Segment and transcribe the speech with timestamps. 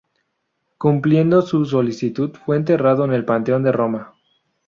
[0.79, 4.15] Cumpliendo su solicitud, fue enterrado en el Panteón de Roma.